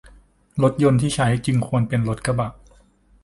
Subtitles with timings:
[0.63, 2.51] รถยนต์ที่ใช้จึงควรเป็นรถกระบะ